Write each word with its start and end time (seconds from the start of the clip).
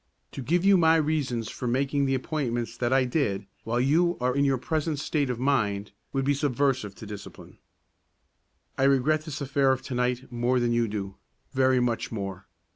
To 0.31 0.41
give 0.41 0.65
you 0.65 0.77
my 0.77 0.95
reasons 0.95 1.51
for 1.51 1.67
making 1.67 2.07
the 2.07 2.15
appointments 2.15 2.75
that 2.75 2.91
I 2.91 3.05
did, 3.05 3.45
while 3.63 3.79
you 3.79 4.17
are 4.19 4.35
in 4.35 4.43
your 4.43 4.57
present 4.57 4.97
state 4.97 5.29
of 5.29 5.39
mind, 5.39 5.91
would 6.11 6.25
be 6.25 6.33
subversive 6.33 6.99
of 6.99 7.07
discipline. 7.07 7.59
"I 8.79 8.85
regret 8.85 9.25
this 9.25 9.41
affair 9.41 9.71
of 9.71 9.83
to 9.83 9.93
night 9.93 10.31
more 10.31 10.59
than 10.59 10.71
you 10.71 10.87
do, 10.87 11.17
very 11.53 11.79
much 11.79 12.11
more. 12.11 12.47